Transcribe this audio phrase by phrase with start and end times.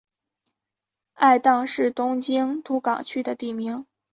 [1.13, 3.85] 爱宕是东京都港区的地名。